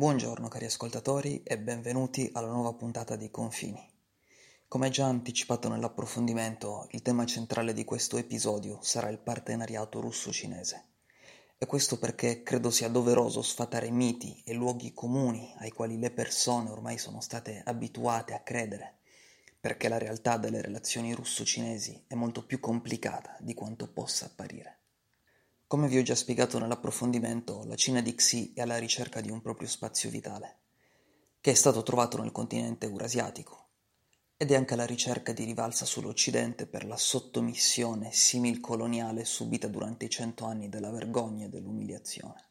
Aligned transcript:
Buongiorno 0.00 0.48
cari 0.48 0.64
ascoltatori 0.64 1.42
e 1.42 1.58
benvenuti 1.58 2.30
alla 2.32 2.48
nuova 2.48 2.72
puntata 2.72 3.16
di 3.16 3.30
Confini. 3.30 3.86
Come 4.66 4.88
già 4.88 5.04
anticipato 5.04 5.68
nell'approfondimento, 5.68 6.86
il 6.92 7.02
tema 7.02 7.26
centrale 7.26 7.74
di 7.74 7.84
questo 7.84 8.16
episodio 8.16 8.78
sarà 8.80 9.10
il 9.10 9.18
partenariato 9.18 10.00
russo-cinese. 10.00 10.84
E 11.58 11.66
questo 11.66 11.98
perché 11.98 12.42
credo 12.42 12.70
sia 12.70 12.88
doveroso 12.88 13.42
sfatare 13.42 13.90
miti 13.90 14.42
e 14.46 14.54
luoghi 14.54 14.94
comuni 14.94 15.54
ai 15.58 15.70
quali 15.70 15.98
le 15.98 16.10
persone 16.10 16.70
ormai 16.70 16.96
sono 16.96 17.20
state 17.20 17.60
abituate 17.62 18.32
a 18.32 18.40
credere, 18.40 19.00
perché 19.60 19.90
la 19.90 19.98
realtà 19.98 20.38
delle 20.38 20.62
relazioni 20.62 21.12
russo-cinesi 21.12 22.04
è 22.06 22.14
molto 22.14 22.46
più 22.46 22.58
complicata 22.58 23.36
di 23.38 23.52
quanto 23.52 23.86
possa 23.86 24.24
apparire. 24.24 24.79
Come 25.70 25.86
vi 25.86 25.98
ho 25.98 26.02
già 26.02 26.16
spiegato 26.16 26.58
nell'approfondimento, 26.58 27.62
la 27.64 27.76
Cina 27.76 28.00
di 28.00 28.12
Xi 28.12 28.54
è 28.56 28.60
alla 28.60 28.76
ricerca 28.76 29.20
di 29.20 29.30
un 29.30 29.40
proprio 29.40 29.68
spazio 29.68 30.10
vitale, 30.10 30.62
che 31.40 31.52
è 31.52 31.54
stato 31.54 31.84
trovato 31.84 32.20
nel 32.20 32.32
continente 32.32 32.86
eurasiatico, 32.86 33.68
ed 34.36 34.50
è 34.50 34.56
anche 34.56 34.74
alla 34.74 34.84
ricerca 34.84 35.32
di 35.32 35.44
rivalsa 35.44 35.84
sull'Occidente 35.84 36.66
per 36.66 36.84
la 36.84 36.96
sottomissione 36.96 38.10
simil-coloniale 38.10 39.24
subita 39.24 39.68
durante 39.68 40.06
i 40.06 40.10
cento 40.10 40.44
anni 40.44 40.68
della 40.68 40.90
vergogna 40.90 41.46
e 41.46 41.50
dell'umiliazione. 41.50 42.48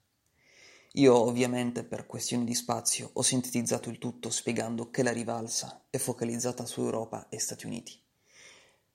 Io 0.94 1.14
ovviamente 1.14 1.84
per 1.84 2.06
questioni 2.06 2.45
di 2.45 2.56
spazio 2.56 3.09
ho 3.12 3.22
sintetizzato 3.22 3.90
il 3.90 3.98
tutto 3.98 4.30
spiegando 4.30 4.90
che 4.92 5.04
la 5.04 5.12
rivalsa 5.12 5.88
è 5.90 5.98
focalizzata 5.98 6.66
su 6.66 6.80
Europa 6.80 7.28
e 7.28 7.38
Stati 7.38 7.66
Uniti. 7.66 8.02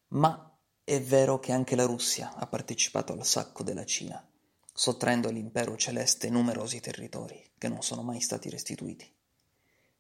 Ma 0.09 0.48
è 0.87 1.01
vero 1.01 1.41
che 1.41 1.51
anche 1.51 1.77
la 1.77 1.87
Russia 1.87 2.34
ha 2.34 2.47
partecipato 2.47 3.15
al 3.15 3.25
sacco 3.25 3.62
della 3.62 3.87
Cina, 3.87 4.23
sottraendo 4.70 5.29
all'impero 5.29 5.77
celeste 5.77 6.29
numerosi 6.29 6.79
territori 6.79 7.42
che 7.56 7.69
non 7.69 7.80
sono 7.80 8.02
mai 8.02 8.20
stati 8.20 8.51
restituiti. 8.51 9.11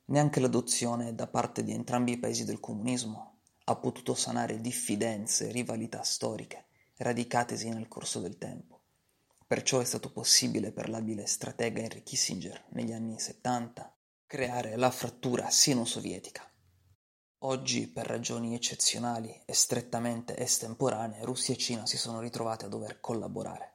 Neanche 0.06 0.40
l'adozione 0.40 1.14
da 1.14 1.26
parte 1.26 1.64
di 1.64 1.72
entrambi 1.72 2.12
i 2.12 2.18
paesi 2.18 2.44
del 2.44 2.60
comunismo 2.60 3.38
ha 3.64 3.76
potuto 3.76 4.14
sanare 4.14 4.60
diffidenze 4.60 5.48
e 5.48 5.52
rivalità 5.52 6.02
storiche 6.02 6.66
radicatesi 6.98 7.70
nel 7.70 7.88
corso 7.88 8.20
del 8.20 8.36
tempo. 8.36 8.82
Perciò 9.46 9.80
è 9.80 9.84
stato 9.86 10.12
possibile 10.12 10.70
per 10.70 10.90
l'abile 10.90 11.24
stratega 11.24 11.80
Henry 11.80 12.02
Kissinger 12.02 12.62
negli 12.72 12.92
anni 12.92 13.18
70 13.18 13.90
creare 14.26 14.76
la 14.76 14.90
frattura 14.90 15.48
sino-sovietica 15.48 16.46
Oggi, 17.46 17.88
per 17.88 18.06
ragioni 18.06 18.54
eccezionali 18.54 19.42
e 19.44 19.52
strettamente 19.52 20.34
estemporanee, 20.34 21.26
Russia 21.26 21.52
e 21.52 21.58
Cina 21.58 21.84
si 21.84 21.98
sono 21.98 22.20
ritrovate 22.20 22.64
a 22.64 22.68
dover 22.68 23.00
collaborare. 23.00 23.72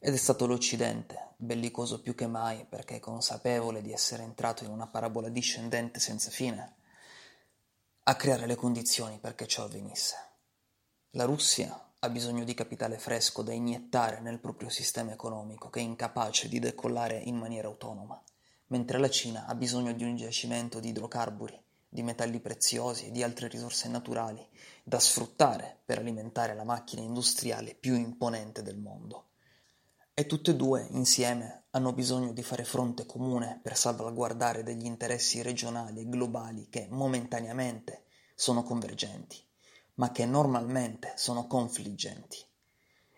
Ed 0.00 0.12
è 0.12 0.16
stato 0.16 0.44
l'Occidente, 0.44 1.34
bellicoso 1.36 2.00
più 2.00 2.16
che 2.16 2.26
mai 2.26 2.66
perché 2.68 2.98
consapevole 2.98 3.80
di 3.80 3.92
essere 3.92 4.24
entrato 4.24 4.64
in 4.64 4.70
una 4.70 4.88
parabola 4.88 5.28
discendente 5.28 6.00
senza 6.00 6.30
fine, 6.30 6.74
a 8.02 8.16
creare 8.16 8.46
le 8.46 8.56
condizioni 8.56 9.18
perché 9.20 9.46
ciò 9.46 9.66
avvenisse. 9.66 10.16
La 11.10 11.26
Russia 11.26 11.92
ha 11.96 12.08
bisogno 12.08 12.42
di 12.42 12.54
capitale 12.54 12.98
fresco 12.98 13.42
da 13.42 13.52
iniettare 13.52 14.18
nel 14.18 14.40
proprio 14.40 14.68
sistema 14.68 15.12
economico 15.12 15.70
che 15.70 15.78
è 15.78 15.84
incapace 15.84 16.48
di 16.48 16.58
decollare 16.58 17.18
in 17.18 17.36
maniera 17.36 17.68
autonoma, 17.68 18.20
mentre 18.66 18.98
la 18.98 19.08
Cina 19.08 19.46
ha 19.46 19.54
bisogno 19.54 19.92
di 19.92 20.02
un 20.02 20.16
giacimento 20.16 20.80
di 20.80 20.88
idrocarburi 20.88 21.68
di 21.92 22.04
metalli 22.04 22.38
preziosi 22.40 23.06
e 23.06 23.10
di 23.10 23.24
altre 23.24 23.48
risorse 23.48 23.88
naturali 23.88 24.46
da 24.84 25.00
sfruttare 25.00 25.80
per 25.84 25.98
alimentare 25.98 26.54
la 26.54 26.62
macchina 26.62 27.02
industriale 27.02 27.74
più 27.74 27.96
imponente 27.96 28.62
del 28.62 28.78
mondo. 28.78 29.30
E 30.14 30.26
tutte 30.26 30.52
e 30.52 30.54
due, 30.54 30.86
insieme, 30.92 31.64
hanno 31.70 31.92
bisogno 31.92 32.32
di 32.32 32.44
fare 32.44 32.64
fronte 32.64 33.06
comune 33.06 33.58
per 33.60 33.76
salvaguardare 33.76 34.62
degli 34.62 34.84
interessi 34.84 35.42
regionali 35.42 36.02
e 36.02 36.08
globali 36.08 36.68
che 36.68 36.86
momentaneamente 36.90 38.04
sono 38.36 38.62
convergenti, 38.62 39.44
ma 39.94 40.12
che 40.12 40.26
normalmente 40.26 41.14
sono 41.16 41.48
confliggenti. 41.48 42.38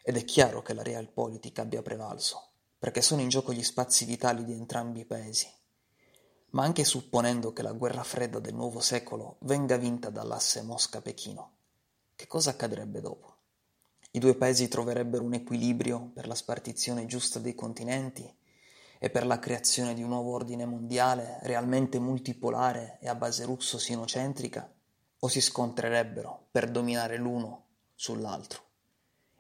Ed 0.02 0.16
è 0.16 0.25
chiaro 0.25 0.62
che 0.62 0.72
la 0.72 0.82
realpolitik 0.82 1.58
abbia 1.58 1.82
prevalso, 1.82 2.52
perché 2.78 3.02
sono 3.02 3.20
in 3.20 3.28
gioco 3.28 3.52
gli 3.52 3.62
spazi 3.62 4.06
vitali 4.06 4.44
di 4.44 4.52
entrambi 4.52 5.00
i 5.00 5.04
paesi 5.04 5.46
ma 6.52 6.64
anche 6.64 6.84
supponendo 6.84 7.52
che 7.52 7.62
la 7.62 7.72
guerra 7.72 8.02
fredda 8.02 8.38
del 8.38 8.54
nuovo 8.54 8.80
secolo 8.80 9.36
venga 9.40 9.76
vinta 9.76 10.10
dall'asse 10.10 10.62
Mosca-Pechino, 10.62 11.52
che 12.14 12.26
cosa 12.26 12.50
accadrebbe 12.50 13.00
dopo? 13.00 13.36
I 14.12 14.18
due 14.18 14.34
paesi 14.34 14.68
troverebbero 14.68 15.24
un 15.24 15.32
equilibrio 15.32 16.10
per 16.12 16.26
la 16.26 16.34
spartizione 16.34 17.06
giusta 17.06 17.38
dei 17.38 17.54
continenti 17.54 18.30
e 18.98 19.10
per 19.10 19.24
la 19.24 19.38
creazione 19.38 19.94
di 19.94 20.02
un 20.02 20.10
nuovo 20.10 20.32
ordine 20.32 20.66
mondiale 20.66 21.38
realmente 21.42 21.98
multipolare 21.98 22.98
e 23.00 23.08
a 23.08 23.14
base 23.14 23.44
russo-sinocentrica, 23.44 24.70
o 25.20 25.28
si 25.28 25.40
scontrerebbero 25.40 26.48
per 26.50 26.70
dominare 26.70 27.16
l'uno 27.16 27.64
sull'altro? 27.94 28.62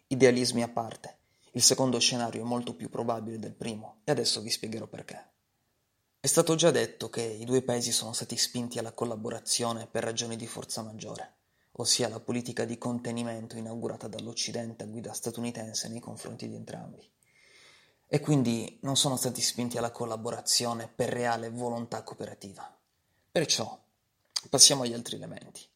Idealismi 0.06 0.62
a 0.62 0.68
parte, 0.68 1.18
il 1.52 1.62
secondo 1.62 1.98
scenario 1.98 2.42
è 2.42 2.46
molto 2.46 2.74
più 2.74 2.88
probabile 2.88 3.38
del 3.38 3.54
primo 3.54 4.00
e 4.04 4.12
adesso 4.12 4.40
vi 4.40 4.50
spiegherò 4.50 4.86
perché. 4.86 5.31
È 6.24 6.28
stato 6.28 6.54
già 6.54 6.70
detto 6.70 7.10
che 7.10 7.20
i 7.20 7.44
due 7.44 7.62
paesi 7.62 7.90
sono 7.90 8.12
stati 8.12 8.36
spinti 8.36 8.78
alla 8.78 8.92
collaborazione 8.92 9.88
per 9.88 10.04
ragioni 10.04 10.36
di 10.36 10.46
forza 10.46 10.80
maggiore, 10.80 11.32
ossia 11.72 12.08
la 12.08 12.20
politica 12.20 12.64
di 12.64 12.78
contenimento 12.78 13.56
inaugurata 13.56 14.06
dall'Occidente 14.06 14.84
a 14.84 14.86
guida 14.86 15.12
statunitense 15.12 15.88
nei 15.88 15.98
confronti 15.98 16.48
di 16.48 16.54
entrambi. 16.54 17.10
E 18.06 18.20
quindi 18.20 18.78
non 18.82 18.96
sono 18.96 19.16
stati 19.16 19.40
spinti 19.40 19.78
alla 19.78 19.90
collaborazione 19.90 20.86
per 20.86 21.08
reale 21.08 21.50
volontà 21.50 22.04
cooperativa. 22.04 22.72
Perciò 23.32 23.76
passiamo 24.48 24.84
agli 24.84 24.92
altri 24.92 25.16
elementi. 25.16 25.66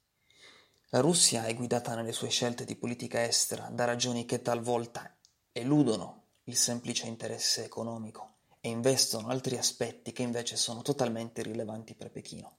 La 0.91 1.01
Russia 1.01 1.45
è 1.47 1.57
guidata 1.57 1.97
nelle 1.97 2.13
sue 2.13 2.29
scelte 2.29 2.65
di 2.65 2.77
politica 2.77 3.25
estera 3.25 3.69
da 3.73 3.85
ragioni 3.85 4.25
che 4.27 4.43
talvolta 4.43 5.13
eludono 5.51 6.23
il 6.45 6.57
semplice 6.57 7.09
interesse 7.09 7.65
economico 7.65 8.35
e 8.67 8.69
investono 8.69 9.29
altri 9.29 9.57
aspetti 9.57 10.11
che 10.11 10.23
invece 10.23 10.57
sono 10.57 10.83
totalmente 10.83 11.41
irrilevanti 11.41 11.95
per 11.95 12.11
Pechino. 12.11 12.59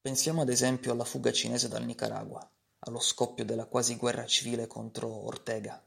Pensiamo 0.00 0.42
ad 0.42 0.48
esempio 0.48 0.90
alla 0.90 1.04
fuga 1.04 1.30
cinese 1.30 1.68
dal 1.68 1.84
Nicaragua, 1.84 2.44
allo 2.80 2.98
scoppio 2.98 3.44
della 3.44 3.66
quasi 3.66 3.94
guerra 3.94 4.26
civile 4.26 4.66
contro 4.66 5.24
Ortega 5.24 5.80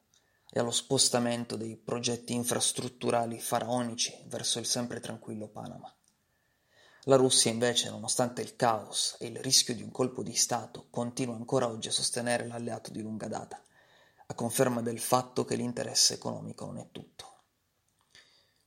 e 0.49 0.59
allo 0.61 0.71
spostamento 0.71 1.57
dei 1.57 1.75
progetti 1.75 2.33
infrastrutturali 2.33 3.37
faraonici 3.37 4.17
verso 4.27 4.59
il 4.59 4.65
sempre 4.65 5.01
tranquillo 5.01 5.49
Panama. 5.49 5.93
La 7.01 7.17
Russia 7.17 7.51
invece, 7.51 7.89
nonostante 7.89 8.41
il 8.41 8.55
caos 8.55 9.17
e 9.19 9.27
il 9.27 9.41
rischio 9.41 9.75
di 9.75 9.83
un 9.83 9.91
colpo 9.91 10.23
di 10.23 10.35
Stato, 10.35 10.87
continua 10.89 11.35
ancora 11.35 11.67
oggi 11.67 11.89
a 11.89 11.91
sostenere 11.91 12.47
l'alleato 12.47 12.91
di 12.91 13.01
lunga 13.01 13.27
data, 13.27 13.61
a 14.25 14.33
conferma 14.33 14.81
del 14.81 14.99
fatto 14.99 15.43
che 15.43 15.57
l'interesse 15.57 16.13
economico 16.13 16.65
non 16.65 16.77
è 16.77 16.87
tutto. 16.93 17.36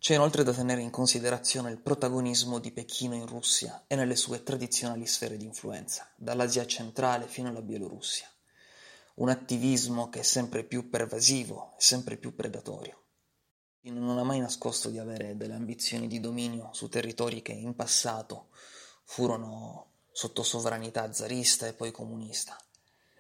C'è 0.01 0.15
inoltre 0.15 0.45
da 0.45 0.55
tenere 0.55 0.81
in 0.81 0.89
considerazione 0.89 1.71
il 1.71 1.79
protagonismo 1.79 2.59
di 2.59 2.73
Pechino 2.73 3.15
in 3.15 3.27
Russia 3.27 3.85
e 3.87 3.97
nelle 3.97 4.17
sue 4.17 4.43
tradizionali 4.43 5.05
sfere 5.05 5.37
di 5.37 5.45
influenza, 5.45 6.11
dall'Asia 6.17 6.65
centrale 6.67 7.27
fino 7.27 7.51
alla 7.51 7.61
Bielorussia. 7.61 8.27
Un 9.17 9.29
attivismo 9.29 10.09
che 10.09 10.21
è 10.21 10.23
sempre 10.23 10.65
più 10.65 10.89
pervasivo 10.89 11.75
e 11.77 11.83
sempre 11.83 12.17
più 12.17 12.35
predatorio. 12.35 13.09
Non 13.83 14.17
ha 14.17 14.25
mai 14.25 14.39
nascosto 14.39 14.89
di 14.89 14.99
avere 14.99 15.37
delle 15.37 15.53
ambizioni 15.53 16.07
di 16.07 16.19
dominio 16.19 16.71
su 16.73 16.89
territori 16.89 17.43
che 17.43 17.53
in 17.53 17.77
passato 17.77 18.49
furono 19.05 19.97
sotto 20.11 20.43
sovranità 20.43 21.13
zarista 21.13 21.67
e 21.67 21.75
poi 21.75 21.91
comunista. 21.91 22.57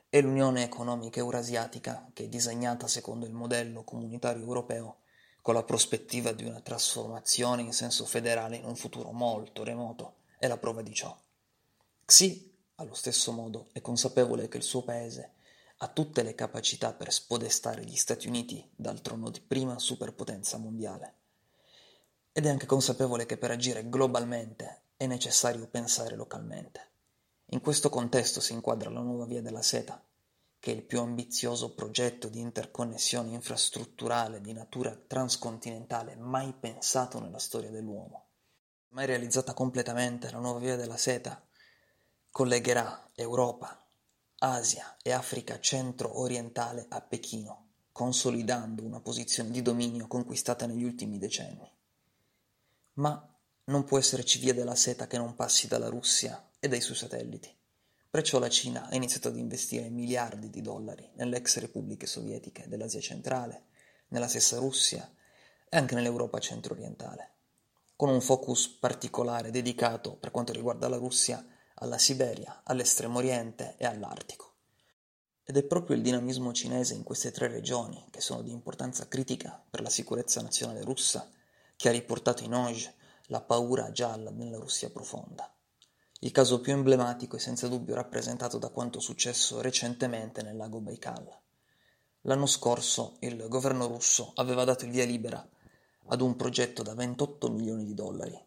E 0.08 0.22
l'Unione 0.22 0.62
economica 0.62 1.20
eurasiatica, 1.20 2.08
che 2.14 2.24
è 2.24 2.28
disegnata 2.28 2.88
secondo 2.88 3.26
il 3.26 3.34
modello 3.34 3.84
comunitario 3.84 4.40
europeo, 4.40 5.00
con 5.42 5.54
la 5.54 5.62
prospettiva 5.62 6.32
di 6.32 6.44
una 6.44 6.60
trasformazione 6.60 7.62
in 7.62 7.72
senso 7.72 8.04
federale 8.04 8.56
in 8.56 8.64
un 8.64 8.76
futuro 8.76 9.10
molto 9.12 9.64
remoto, 9.64 10.16
è 10.38 10.46
la 10.46 10.58
prova 10.58 10.82
di 10.82 10.92
ciò. 10.92 11.16
Xi, 12.04 12.56
allo 12.76 12.94
stesso 12.94 13.32
modo, 13.32 13.68
è 13.72 13.80
consapevole 13.80 14.48
che 14.48 14.56
il 14.56 14.62
suo 14.62 14.82
paese 14.82 15.34
ha 15.78 15.88
tutte 15.88 16.22
le 16.22 16.34
capacità 16.34 16.92
per 16.92 17.12
spodestare 17.12 17.84
gli 17.84 17.96
Stati 17.96 18.28
Uniti 18.28 18.68
dal 18.74 19.00
trono 19.00 19.30
di 19.30 19.40
prima 19.40 19.78
superpotenza 19.78 20.58
mondiale. 20.58 21.14
Ed 22.32 22.44
è 22.44 22.50
anche 22.50 22.66
consapevole 22.66 23.24
che 23.24 23.38
per 23.38 23.50
agire 23.50 23.88
globalmente 23.88 24.82
è 24.96 25.06
necessario 25.06 25.66
pensare 25.68 26.16
localmente. 26.16 26.88
In 27.52 27.60
questo 27.60 27.88
contesto 27.88 28.40
si 28.40 28.52
inquadra 28.52 28.90
la 28.90 29.00
nuova 29.00 29.24
via 29.24 29.40
della 29.40 29.62
seta, 29.62 30.02
che 30.60 30.70
il 30.70 30.84
più 30.84 31.00
ambizioso 31.00 31.74
progetto 31.74 32.28
di 32.28 32.38
interconnessione 32.38 33.30
infrastrutturale 33.30 34.42
di 34.42 34.52
natura 34.52 34.94
transcontinentale 34.94 36.16
mai 36.16 36.52
pensato 36.52 37.18
nella 37.18 37.38
storia 37.38 37.70
dell'uomo. 37.70 38.26
Mai 38.88 39.06
realizzata 39.06 39.54
completamente, 39.54 40.30
la 40.30 40.38
nuova 40.38 40.58
via 40.58 40.76
della 40.76 40.98
seta 40.98 41.42
collegherà 42.30 43.10
Europa, 43.14 43.84
Asia 44.38 44.96
e 45.02 45.12
Africa 45.12 45.58
centro-orientale 45.58 46.86
a 46.90 47.00
Pechino, 47.00 47.68
consolidando 47.90 48.84
una 48.84 49.00
posizione 49.00 49.50
di 49.50 49.62
dominio 49.62 50.06
conquistata 50.06 50.66
negli 50.66 50.84
ultimi 50.84 51.18
decenni. 51.18 51.72
Ma 52.94 53.26
non 53.64 53.84
può 53.84 53.98
esserci 53.98 54.38
via 54.38 54.52
della 54.52 54.74
seta 54.74 55.06
che 55.06 55.16
non 55.16 55.34
passi 55.34 55.68
dalla 55.68 55.88
Russia 55.88 56.50
e 56.58 56.68
dai 56.68 56.82
suoi 56.82 56.96
satelliti. 56.96 57.56
Perciò 58.10 58.40
la 58.40 58.48
Cina 58.48 58.88
ha 58.88 58.96
iniziato 58.96 59.28
ad 59.28 59.36
investire 59.36 59.88
miliardi 59.88 60.50
di 60.50 60.60
dollari 60.62 61.08
nelle 61.14 61.36
ex 61.36 61.58
repubbliche 61.58 62.08
sovietiche 62.08 62.66
dell'Asia 62.66 63.00
centrale, 63.00 63.66
nella 64.08 64.26
stessa 64.26 64.58
Russia 64.58 65.08
e 65.68 65.76
anche 65.76 65.94
nell'Europa 65.94 66.40
centro-orientale, 66.40 67.34
con 67.94 68.08
un 68.08 68.20
focus 68.20 68.66
particolare 68.66 69.52
dedicato, 69.52 70.16
per 70.16 70.32
quanto 70.32 70.52
riguarda 70.52 70.88
la 70.88 70.96
Russia, 70.96 71.46
alla 71.74 71.98
Siberia, 71.98 72.62
all'estremo 72.64 73.18
oriente 73.18 73.76
e 73.78 73.86
all'Artico. 73.86 74.54
Ed 75.44 75.56
è 75.56 75.62
proprio 75.62 75.94
il 75.94 76.02
dinamismo 76.02 76.52
cinese 76.52 76.94
in 76.94 77.04
queste 77.04 77.30
tre 77.30 77.46
regioni, 77.46 78.06
che 78.10 78.20
sono 78.20 78.42
di 78.42 78.50
importanza 78.50 79.06
critica 79.06 79.64
per 79.70 79.82
la 79.82 79.88
sicurezza 79.88 80.42
nazionale 80.42 80.82
russa, 80.82 81.30
che 81.76 81.88
ha 81.88 81.92
riportato 81.92 82.42
in 82.42 82.54
Oj 82.54 82.92
la 83.26 83.40
paura 83.40 83.92
gialla 83.92 84.30
nella 84.30 84.58
Russia 84.58 84.90
profonda. 84.90 85.48
Il 86.22 86.32
caso 86.32 86.60
più 86.60 86.72
emblematico 86.72 87.36
è 87.36 87.38
senza 87.38 87.66
dubbio 87.66 87.94
rappresentato 87.94 88.58
da 88.58 88.68
quanto 88.68 89.00
successo 89.00 89.62
recentemente 89.62 90.42
nel 90.42 90.54
lago 90.54 90.78
Baikal. 90.80 91.26
L'anno 92.22 92.44
scorso 92.44 93.16
il 93.20 93.48
governo 93.48 93.86
russo 93.86 94.32
aveva 94.34 94.64
dato 94.64 94.84
il 94.84 94.90
via 94.90 95.06
libera 95.06 95.48
ad 96.08 96.20
un 96.20 96.36
progetto 96.36 96.82
da 96.82 96.92
28 96.92 97.50
milioni 97.50 97.86
di 97.86 97.94
dollari 97.94 98.38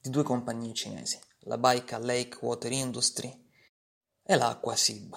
di 0.00 0.08
due 0.08 0.22
compagnie 0.22 0.72
cinesi, 0.72 1.20
la 1.40 1.58
Baikal 1.58 2.02
Lake 2.02 2.38
Water 2.40 2.72
Industry 2.72 3.46
e 4.22 4.36
la 4.36 4.48
Aquasib, 4.48 5.14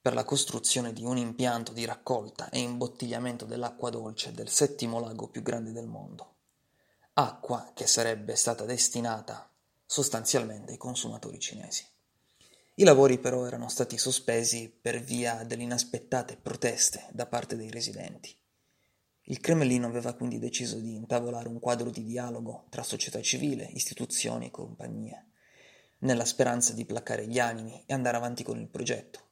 per 0.00 0.14
la 0.14 0.24
costruzione 0.24 0.92
di 0.92 1.04
un 1.04 1.16
impianto 1.16 1.72
di 1.72 1.84
raccolta 1.84 2.48
e 2.48 2.58
imbottigliamento 2.58 3.44
dell'acqua 3.44 3.90
dolce 3.90 4.32
del 4.32 4.48
settimo 4.48 4.98
lago 4.98 5.28
più 5.28 5.42
grande 5.42 5.70
del 5.70 5.86
mondo, 5.86 6.34
acqua 7.12 7.70
che 7.72 7.86
sarebbe 7.86 8.34
stata 8.34 8.64
destinata 8.64 9.48
sostanzialmente 9.86 10.72
ai 10.72 10.78
consumatori 10.78 11.38
cinesi. 11.38 11.84
I 12.74 12.84
lavori 12.84 13.18
però 13.18 13.46
erano 13.46 13.68
stati 13.68 13.98
sospesi 13.98 14.68
per 14.68 15.00
via 15.00 15.44
delle 15.44 15.62
inaspettate 15.62 16.36
proteste 16.36 17.08
da 17.12 17.26
parte 17.26 17.56
dei 17.56 17.70
residenti. 17.70 18.36
Il 19.26 19.40
Cremlino 19.40 19.86
aveva 19.86 20.12
quindi 20.14 20.38
deciso 20.38 20.78
di 20.78 20.94
intavolare 20.94 21.48
un 21.48 21.60
quadro 21.60 21.90
di 21.90 22.04
dialogo 22.04 22.66
tra 22.68 22.82
società 22.82 23.20
civile, 23.22 23.64
istituzioni 23.64 24.46
e 24.46 24.50
compagnie, 24.50 25.26
nella 25.98 26.24
speranza 26.24 26.72
di 26.72 26.84
placare 26.84 27.26
gli 27.26 27.38
animi 27.38 27.82
e 27.86 27.94
andare 27.94 28.16
avanti 28.16 28.42
con 28.42 28.58
il 28.58 28.68
progetto 28.68 29.24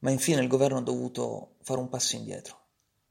ma 0.00 0.10
infine 0.10 0.40
il 0.40 0.48
governo 0.48 0.78
ha 0.78 0.82
dovuto 0.82 1.56
fare 1.62 1.80
un 1.80 1.88
passo 1.88 2.16
indietro, 2.16 2.66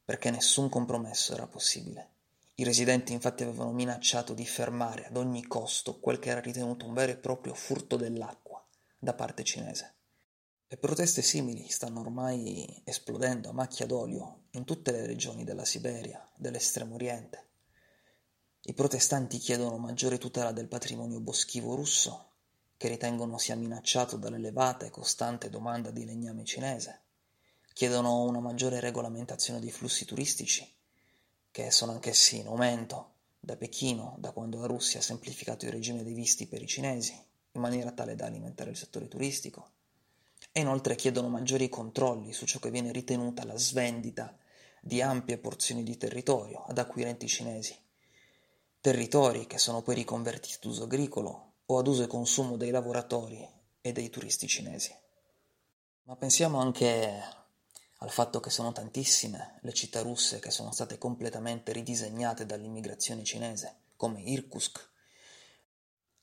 perché 0.05 0.29
nessun 0.31 0.69
compromesso 0.69 1.33
era 1.33 1.47
possibile. 1.47 2.11
I 2.59 2.63
residenti 2.63 3.13
infatti 3.13 3.43
avevano 3.43 3.71
minacciato 3.71 4.33
di 4.33 4.43
fermare 4.43 5.05
ad 5.05 5.15
ogni 5.15 5.45
costo 5.45 5.99
quel 5.99 6.17
che 6.17 6.31
era 6.31 6.39
ritenuto 6.39 6.87
un 6.87 6.95
vero 6.95 7.11
e 7.11 7.17
proprio 7.17 7.53
furto 7.53 7.97
dell'acqua 7.97 8.65
da 8.97 9.13
parte 9.13 9.43
cinese. 9.43 9.97
E 10.67 10.75
proteste 10.77 11.21
simili 11.21 11.69
stanno 11.69 11.99
ormai 11.99 12.81
esplodendo 12.83 13.49
a 13.49 13.53
macchia 13.53 13.85
d'olio 13.85 14.45
in 14.53 14.65
tutte 14.65 14.91
le 14.91 15.05
regioni 15.05 15.43
della 15.43 15.65
Siberia, 15.65 16.27
dell'estremo 16.35 16.95
oriente. 16.95 17.49
I 18.63 18.73
protestanti 18.73 19.37
chiedono 19.37 19.77
maggiore 19.77 20.17
tutela 20.17 20.51
del 20.51 20.67
patrimonio 20.67 21.19
boschivo 21.19 21.75
russo 21.75 22.31
che 22.75 22.87
ritengono 22.87 23.37
sia 23.37 23.55
minacciato 23.55 24.17
dall'elevata 24.17 24.87
e 24.87 24.89
costante 24.89 25.51
domanda 25.51 25.91
di 25.91 26.05
legname 26.05 26.43
cinese, 26.43 27.03
chiedono 27.73 28.23
una 28.23 28.39
maggiore 28.39 28.79
regolamentazione 28.79 29.59
dei 29.59 29.71
flussi 29.71 30.05
turistici, 30.05 30.67
che 31.57 31.71
sono 31.71 31.93
anch'essi 31.93 32.37
in 32.37 32.45
aumento 32.45 33.13
da 33.39 33.55
Pechino, 33.55 34.15
da 34.19 34.29
quando 34.29 34.59
la 34.59 34.67
Russia 34.67 34.99
ha 34.99 35.01
semplificato 35.01 35.65
il 35.65 35.71
regime 35.71 36.03
dei 36.03 36.13
visti 36.13 36.45
per 36.45 36.61
i 36.61 36.67
cinesi, 36.67 37.19
in 37.53 37.61
maniera 37.61 37.91
tale 37.93 38.13
da 38.13 38.27
alimentare 38.27 38.69
il 38.69 38.77
settore 38.77 39.07
turistico, 39.07 39.71
e 40.51 40.59
inoltre 40.59 40.93
chiedono 40.93 41.29
maggiori 41.29 41.67
controlli 41.67 42.31
su 42.31 42.45
ciò 42.45 42.59
che 42.59 42.69
viene 42.69 42.91
ritenuta 42.91 43.43
la 43.43 43.57
svendita 43.57 44.37
di 44.79 45.01
ampie 45.01 45.39
porzioni 45.39 45.81
di 45.81 45.97
territorio 45.97 46.63
ad 46.67 46.77
acquirenti 46.77 47.27
cinesi, 47.27 47.75
territori 48.79 49.47
che 49.47 49.57
sono 49.57 49.81
poi 49.81 49.95
riconvertiti 49.95 50.57
d'uso 50.61 50.83
agricolo 50.83 51.53
o 51.65 51.79
ad 51.79 51.87
uso 51.87 52.03
e 52.03 52.07
consumo 52.07 52.55
dei 52.55 52.69
lavoratori 52.69 53.43
e 53.81 53.91
dei 53.93 54.11
turisti 54.11 54.47
cinesi. 54.47 54.95
Ma 56.03 56.15
pensiamo 56.17 56.59
anche 56.59 57.19
al 57.99 58.11
fatto 58.11 58.39
che 58.39 58.51
sono 58.51 58.71
tantissime 58.71 59.57
le 59.61 59.73
città 59.73 60.01
russe 60.01 60.39
che 60.39 60.51
sono 60.51 60.71
state 60.71 60.99
completamente 60.99 61.71
ridisegnate 61.71 62.45
dall'immigrazione 62.45 63.23
cinese, 63.23 63.75
come 63.95 64.21
Irkutsk, 64.21 64.87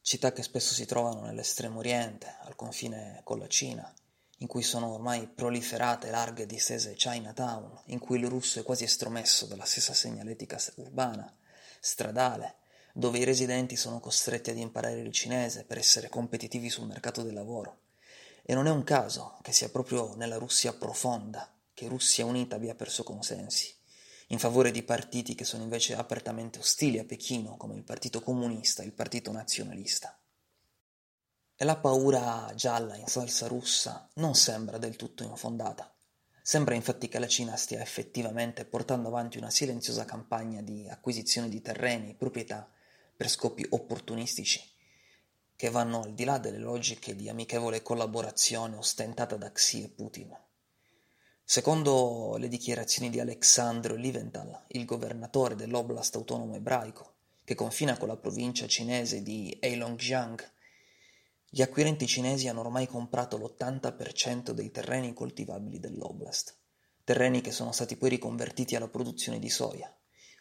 città 0.00 0.32
che 0.32 0.44
spesso 0.44 0.72
si 0.72 0.86
trovano 0.86 1.22
nell'estremo 1.22 1.78
oriente, 1.78 2.36
al 2.42 2.54
confine 2.54 3.20
con 3.24 3.40
la 3.40 3.48
Cina, 3.48 3.92
in 4.38 4.46
cui 4.46 4.62
sono 4.62 4.92
ormai 4.92 5.26
proliferate 5.26 6.10
larghe 6.10 6.46
distese 6.46 6.94
Chinatown, 6.94 7.80
in 7.86 7.98
cui 7.98 8.20
il 8.20 8.28
russo 8.28 8.60
è 8.60 8.62
quasi 8.62 8.84
estromesso 8.84 9.46
dalla 9.46 9.64
stessa 9.64 9.94
segnaletica 9.94 10.60
urbana, 10.76 11.34
stradale, 11.80 12.56
dove 12.92 13.18
i 13.18 13.24
residenti 13.24 13.74
sono 13.74 13.98
costretti 13.98 14.50
ad 14.50 14.58
imparare 14.58 15.00
il 15.00 15.12
cinese 15.12 15.64
per 15.64 15.78
essere 15.78 16.08
competitivi 16.08 16.70
sul 16.70 16.86
mercato 16.86 17.22
del 17.22 17.34
lavoro. 17.34 17.80
E 18.44 18.54
non 18.54 18.68
è 18.68 18.70
un 18.70 18.84
caso 18.84 19.38
che 19.42 19.52
sia 19.52 19.70
proprio 19.70 20.14
nella 20.14 20.36
Russia 20.36 20.72
profonda 20.72 21.53
che 21.74 21.88
Russia 21.88 22.24
Unita 22.24 22.56
abbia 22.56 22.74
perso 22.74 23.02
consensi, 23.02 23.74
in 24.28 24.38
favore 24.38 24.70
di 24.70 24.82
partiti 24.82 25.34
che 25.34 25.44
sono 25.44 25.64
invece 25.64 25.94
apertamente 25.94 26.60
ostili 26.60 26.98
a 26.98 27.04
Pechino, 27.04 27.56
come 27.56 27.74
il 27.74 27.82
Partito 27.82 28.22
Comunista 28.22 28.82
e 28.82 28.86
il 28.86 28.92
Partito 28.92 29.32
Nazionalista. 29.32 30.18
E 31.56 31.64
la 31.64 31.76
paura 31.76 32.50
gialla 32.54 32.96
in 32.96 33.06
salsa 33.06 33.46
russa 33.46 34.08
non 34.14 34.34
sembra 34.34 34.78
del 34.78 34.96
tutto 34.96 35.24
infondata. 35.24 35.92
Sembra 36.42 36.74
infatti 36.74 37.08
che 37.08 37.18
la 37.18 37.28
Cina 37.28 37.56
stia 37.56 37.80
effettivamente 37.80 38.64
portando 38.64 39.08
avanti 39.08 39.38
una 39.38 39.50
silenziosa 39.50 40.04
campagna 40.04 40.62
di 40.62 40.88
acquisizione 40.88 41.48
di 41.48 41.60
terreni, 41.60 42.14
proprietà 42.14 42.70
per 43.16 43.28
scopi 43.28 43.64
opportunistici, 43.70 44.60
che 45.56 45.70
vanno 45.70 46.02
al 46.02 46.14
di 46.14 46.24
là 46.24 46.38
delle 46.38 46.58
logiche 46.58 47.14
di 47.14 47.28
amichevole 47.28 47.82
collaborazione 47.82 48.76
ostentata 48.76 49.36
da 49.36 49.52
Xi 49.52 49.84
e 49.84 49.88
Putin. 49.88 50.36
Secondo 51.46 52.36
le 52.38 52.48
dichiarazioni 52.48 53.10
di 53.10 53.20
Alexandro 53.20 53.96
Liventhal, 53.96 54.64
il 54.68 54.86
governatore 54.86 55.54
dell'oblast 55.54 56.14
autonomo 56.14 56.54
ebraico, 56.54 57.16
che 57.44 57.54
confina 57.54 57.98
con 57.98 58.08
la 58.08 58.16
provincia 58.16 58.66
cinese 58.66 59.22
di 59.22 59.54
Heilongjiang, 59.60 60.52
gli 61.50 61.60
acquirenti 61.60 62.06
cinesi 62.06 62.48
hanno 62.48 62.60
ormai 62.60 62.86
comprato 62.86 63.36
l'80% 63.36 64.52
dei 64.52 64.70
terreni 64.70 65.12
coltivabili 65.12 65.78
dell'oblast, 65.78 66.56
terreni 67.04 67.42
che 67.42 67.52
sono 67.52 67.72
stati 67.72 67.96
poi 67.96 68.08
riconvertiti 68.08 68.74
alla 68.74 68.88
produzione 68.88 69.38
di 69.38 69.50
soia, 69.50 69.94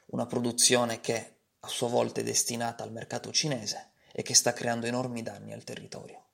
una 0.07 0.25
produzione 0.25 1.01
che, 1.01 1.39
a 1.60 1.67
sua 1.67 1.89
volta 1.89 2.22
è 2.22 2.24
destinata 2.24 2.81
al 2.81 2.93
mercato 2.93 3.29
cinese 3.33 3.91
e 4.13 4.22
che 4.22 4.33
sta 4.33 4.53
creando 4.53 4.86
enormi 4.86 5.22
danni 5.22 5.51
al 5.51 5.65
territorio. 5.65 6.27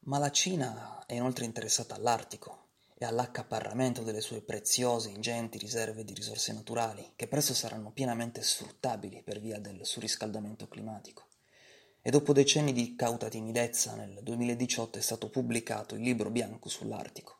Ma 0.00 0.18
la 0.18 0.32
Cina 0.32 1.04
è 1.06 1.14
inoltre 1.14 1.44
interessata 1.44 1.94
all'Artico 1.94 2.66
e 3.00 3.04
all'accaparramento 3.04 4.02
delle 4.02 4.20
sue 4.20 4.40
preziose, 4.40 5.10
ingenti 5.10 5.56
riserve 5.56 6.04
di 6.04 6.14
risorse 6.14 6.52
naturali, 6.52 7.12
che 7.14 7.28
presto 7.28 7.54
saranno 7.54 7.92
pienamente 7.92 8.42
sfruttabili 8.42 9.22
per 9.22 9.38
via 9.38 9.60
del 9.60 9.86
surriscaldamento 9.86 10.66
climatico. 10.66 11.26
E 12.02 12.10
dopo 12.10 12.32
decenni 12.32 12.72
di 12.72 12.96
cauta 12.96 13.28
timidezza, 13.28 13.94
nel 13.94 14.18
2018 14.20 14.98
è 14.98 15.00
stato 15.00 15.30
pubblicato 15.30 15.94
il 15.94 16.00
libro 16.00 16.30
bianco 16.30 16.68
sull'Artico, 16.68 17.38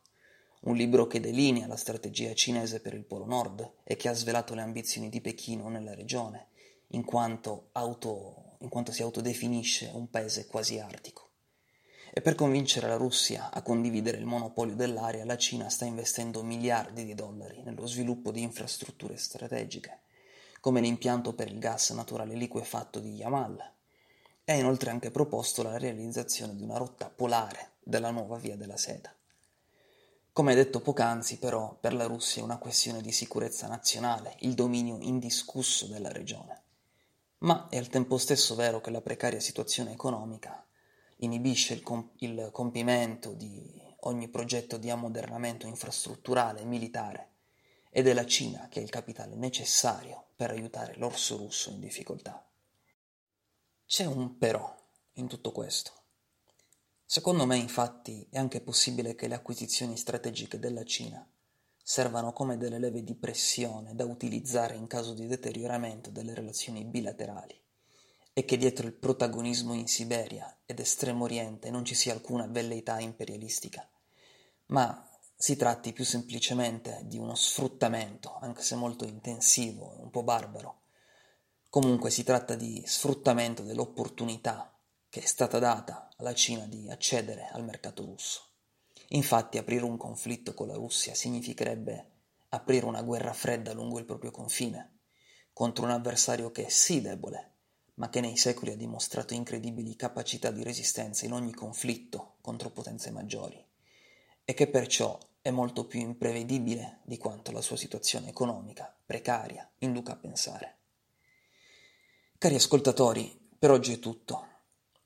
un 0.60 0.76
libro 0.76 1.08
che 1.08 1.18
delinea 1.18 1.66
la 1.66 1.76
strategia 1.76 2.32
cinese 2.34 2.80
per 2.80 2.94
il 2.94 3.04
Polo 3.04 3.24
Nord 3.24 3.78
e 3.82 3.96
che 3.96 4.08
ha 4.08 4.14
svelato 4.14 4.54
le 4.54 4.62
ambizioni 4.62 5.08
di 5.08 5.20
Pechino 5.20 5.68
nella 5.68 5.94
regione 5.94 6.50
in 6.88 7.04
quanto, 7.04 7.70
auto, 7.72 8.56
in 8.60 8.68
quanto 8.68 8.92
si 8.92 9.02
autodefinisce 9.02 9.90
un 9.92 10.08
paese 10.08 10.46
quasi 10.46 10.78
artico. 10.78 11.27
E 12.10 12.20
per 12.20 12.34
convincere 12.34 12.88
la 12.88 12.96
Russia 12.96 13.50
a 13.50 13.62
condividere 13.62 14.18
il 14.18 14.24
monopolio 14.24 14.74
dell'aria, 14.74 15.24
la 15.24 15.36
Cina 15.36 15.68
sta 15.68 15.84
investendo 15.84 16.42
miliardi 16.42 17.04
di 17.04 17.14
dollari 17.14 17.62
nello 17.62 17.86
sviluppo 17.86 18.30
di 18.30 18.42
infrastrutture 18.42 19.16
strategiche, 19.16 20.00
come 20.60 20.80
l'impianto 20.80 21.34
per 21.34 21.48
il 21.48 21.58
gas 21.58 21.90
naturale 21.90 22.34
liquefatto 22.34 22.98
di 23.00 23.14
Yamal, 23.14 23.72
e 24.44 24.52
ha 24.52 24.56
inoltre 24.56 24.90
anche 24.90 25.10
proposto 25.10 25.62
la 25.62 25.76
realizzazione 25.76 26.56
di 26.56 26.62
una 26.62 26.78
rotta 26.78 27.10
polare 27.10 27.72
della 27.82 28.10
nuova 28.10 28.36
via 28.36 28.56
della 28.56 28.76
seta. 28.76 29.14
Come 30.32 30.54
detto 30.54 30.80
poc'anzi, 30.80 31.38
però, 31.38 31.76
per 31.80 31.94
la 31.94 32.06
Russia 32.06 32.40
è 32.40 32.44
una 32.44 32.58
questione 32.58 33.00
di 33.02 33.12
sicurezza 33.12 33.66
nazionale 33.66 34.36
il 34.40 34.54
dominio 34.54 34.98
indiscusso 35.00 35.86
della 35.86 36.12
regione 36.12 36.62
ma 37.38 37.68
è 37.68 37.76
al 37.76 37.88
tempo 37.88 38.18
stesso 38.18 38.54
vero 38.54 38.80
che 38.80 38.90
la 38.90 39.00
precaria 39.00 39.38
situazione 39.38 39.92
economica 39.92 40.64
inibisce 41.18 41.74
il, 41.74 41.82
comp- 41.82 42.20
il 42.22 42.50
compimento 42.52 43.32
di 43.32 43.86
ogni 44.00 44.28
progetto 44.28 44.76
di 44.76 44.90
ammodernamento 44.90 45.66
infrastrutturale 45.66 46.60
e 46.60 46.64
militare 46.64 47.30
ed 47.90 48.06
è 48.06 48.12
la 48.12 48.26
Cina 48.26 48.68
che 48.68 48.80
ha 48.80 48.82
il 48.82 48.90
capitale 48.90 49.34
necessario 49.34 50.26
per 50.36 50.50
aiutare 50.50 50.96
l'orso 50.96 51.36
russo 51.36 51.70
in 51.70 51.80
difficoltà. 51.80 52.46
C'è 53.86 54.04
un 54.04 54.36
però 54.36 54.76
in 55.14 55.26
tutto 55.26 55.50
questo. 55.50 55.92
Secondo 57.04 57.46
me, 57.46 57.56
infatti, 57.56 58.26
è 58.30 58.38
anche 58.38 58.60
possibile 58.60 59.14
che 59.14 59.28
le 59.28 59.34
acquisizioni 59.34 59.96
strategiche 59.96 60.58
della 60.58 60.84
Cina 60.84 61.26
servano 61.82 62.34
come 62.34 62.58
delle 62.58 62.78
leve 62.78 63.02
di 63.02 63.14
pressione 63.14 63.94
da 63.94 64.04
utilizzare 64.04 64.76
in 64.76 64.86
caso 64.86 65.14
di 65.14 65.26
deterioramento 65.26 66.10
delle 66.10 66.34
relazioni 66.34 66.84
bilaterali 66.84 67.58
e 68.38 68.44
che 68.44 68.56
dietro 68.56 68.86
il 68.86 68.92
protagonismo 68.92 69.74
in 69.74 69.88
Siberia 69.88 70.60
ed 70.64 70.78
Estremo 70.78 71.24
Oriente 71.24 71.72
non 71.72 71.84
ci 71.84 71.96
sia 71.96 72.12
alcuna 72.12 72.46
velleità 72.46 73.00
imperialistica, 73.00 73.90
ma 74.66 75.10
si 75.34 75.56
tratti 75.56 75.92
più 75.92 76.04
semplicemente 76.04 77.00
di 77.06 77.18
uno 77.18 77.34
sfruttamento, 77.34 78.38
anche 78.40 78.62
se 78.62 78.76
molto 78.76 79.04
intensivo 79.04 79.96
e 79.96 80.02
un 80.02 80.10
po' 80.10 80.22
barbaro. 80.22 80.82
Comunque 81.68 82.10
si 82.10 82.22
tratta 82.22 82.54
di 82.54 82.80
sfruttamento 82.86 83.64
dell'opportunità 83.64 84.72
che 85.08 85.20
è 85.20 85.26
stata 85.26 85.58
data 85.58 86.08
alla 86.18 86.32
Cina 86.32 86.64
di 86.66 86.88
accedere 86.88 87.48
al 87.50 87.64
mercato 87.64 88.04
russo. 88.04 88.50
Infatti 89.08 89.58
aprire 89.58 89.82
un 89.82 89.96
conflitto 89.96 90.54
con 90.54 90.68
la 90.68 90.74
Russia 90.74 91.12
significherebbe 91.12 92.10
aprire 92.50 92.86
una 92.86 93.02
guerra 93.02 93.32
fredda 93.32 93.72
lungo 93.72 93.98
il 93.98 94.04
proprio 94.04 94.30
confine, 94.30 95.00
contro 95.52 95.86
un 95.86 95.90
avversario 95.90 96.52
che 96.52 96.66
è 96.66 96.68
sì 96.68 97.00
debole, 97.00 97.47
ma 97.98 98.08
che 98.10 98.20
nei 98.20 98.36
secoli 98.36 98.72
ha 98.72 98.76
dimostrato 98.76 99.34
incredibili 99.34 99.96
capacità 99.96 100.50
di 100.50 100.62
resistenza 100.62 101.26
in 101.26 101.32
ogni 101.32 101.52
conflitto 101.52 102.36
contro 102.40 102.70
potenze 102.70 103.10
maggiori, 103.10 103.62
e 104.44 104.54
che 104.54 104.68
perciò 104.68 105.18
è 105.42 105.50
molto 105.50 105.86
più 105.86 106.00
imprevedibile 106.00 107.00
di 107.04 107.18
quanto 107.18 107.50
la 107.52 107.60
sua 107.60 107.76
situazione 107.76 108.28
economica, 108.28 108.94
precaria, 109.04 109.68
induca 109.78 110.12
a 110.12 110.16
pensare. 110.16 110.76
Cari 112.38 112.54
ascoltatori, 112.54 113.48
per 113.58 113.72
oggi 113.72 113.94
è 113.94 113.98
tutto. 113.98 114.46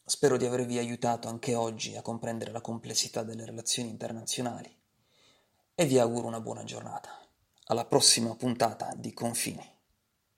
Spero 0.05 0.37
di 0.37 0.45
avervi 0.45 0.77
aiutato 0.77 1.29
anche 1.29 1.55
oggi 1.55 1.97
a 1.97 2.03
comprendere 2.03 2.53
la 2.53 2.61
complessità 2.61 3.23
delle 3.23 3.47
relazioni 3.47 3.89
internazionali 3.89 4.71
e 5.75 5.87
vi 5.87 5.99
auguro 5.99 6.27
una 6.27 6.41
buona 6.41 6.65
giornata. 6.65 7.19
Alla 7.67 7.87
prossima 7.87 8.35
puntata 8.35 8.93
di 8.95 9.15
Confini. 9.15 9.72